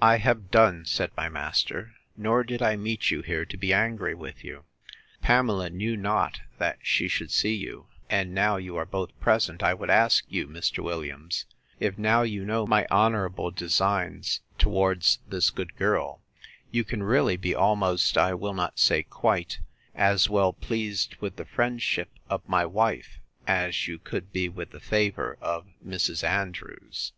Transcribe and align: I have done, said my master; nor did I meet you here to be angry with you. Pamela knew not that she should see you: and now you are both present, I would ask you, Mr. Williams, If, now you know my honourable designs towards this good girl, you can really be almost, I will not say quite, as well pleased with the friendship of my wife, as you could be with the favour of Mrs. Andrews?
I 0.00 0.18
have 0.18 0.52
done, 0.52 0.84
said 0.84 1.10
my 1.16 1.28
master; 1.28 1.94
nor 2.16 2.44
did 2.44 2.62
I 2.62 2.76
meet 2.76 3.10
you 3.10 3.22
here 3.22 3.44
to 3.46 3.56
be 3.56 3.72
angry 3.72 4.14
with 4.14 4.44
you. 4.44 4.62
Pamela 5.20 5.68
knew 5.68 5.96
not 5.96 6.38
that 6.58 6.78
she 6.80 7.08
should 7.08 7.32
see 7.32 7.56
you: 7.56 7.88
and 8.08 8.32
now 8.32 8.56
you 8.56 8.76
are 8.76 8.86
both 8.86 9.18
present, 9.18 9.64
I 9.64 9.74
would 9.74 9.90
ask 9.90 10.24
you, 10.28 10.46
Mr. 10.46 10.78
Williams, 10.84 11.46
If, 11.80 11.98
now 11.98 12.22
you 12.22 12.44
know 12.44 12.68
my 12.68 12.86
honourable 12.88 13.50
designs 13.50 14.42
towards 14.58 15.18
this 15.26 15.50
good 15.50 15.74
girl, 15.74 16.22
you 16.70 16.84
can 16.84 17.02
really 17.02 17.36
be 17.36 17.52
almost, 17.52 18.16
I 18.16 18.32
will 18.32 18.54
not 18.54 18.78
say 18.78 19.02
quite, 19.02 19.58
as 19.92 20.30
well 20.30 20.52
pleased 20.52 21.16
with 21.16 21.34
the 21.34 21.44
friendship 21.44 22.10
of 22.30 22.48
my 22.48 22.64
wife, 22.64 23.18
as 23.44 23.88
you 23.88 23.98
could 23.98 24.32
be 24.32 24.48
with 24.48 24.70
the 24.70 24.78
favour 24.78 25.36
of 25.40 25.66
Mrs. 25.84 26.22
Andrews? 26.22 27.10